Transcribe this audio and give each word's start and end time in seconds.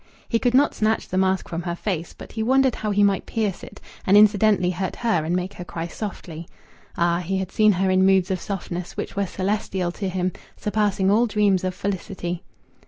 He 0.27 0.39
could 0.39 0.55
not 0.55 0.73
snatch 0.73 1.07
the 1.09 1.17
mask 1.19 1.47
from 1.47 1.61
her 1.61 1.75
face, 1.75 2.11
but 2.17 2.31
he 2.31 2.41
wondered 2.41 2.73
how 2.73 2.89
he 2.89 3.03
might 3.03 3.27
pierce 3.27 3.61
it, 3.63 3.79
and 4.03 4.17
incidentally 4.17 4.71
hurt 4.71 4.95
her 4.95 5.23
and 5.23 5.35
make 5.35 5.53
her 5.53 5.63
cry 5.63 5.85
softly. 5.85 6.47
Ah! 6.97 7.19
He 7.19 7.37
had 7.37 7.51
seen 7.51 7.73
her 7.73 7.91
in 7.91 8.03
moods 8.03 8.31
of 8.31 8.41
softness 8.41 8.97
which 8.97 9.15
were 9.15 9.27
celestial 9.27 9.91
to 9.91 10.09
him 10.09 10.31
surpassing 10.57 11.11
all 11.11 11.27
dreams 11.27 11.63
of 11.63 11.75
felicity! 11.75 12.41